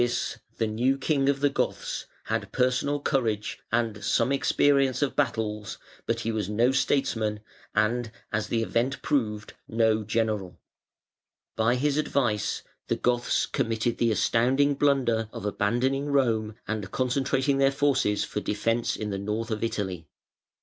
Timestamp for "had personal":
2.23-2.99